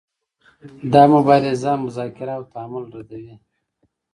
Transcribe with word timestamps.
دا 0.93 1.03
مبارزه 1.13 1.71
مذاکره 1.85 2.33
او 2.37 2.43
تعامل 2.51 2.83
ردوي. 2.95 3.35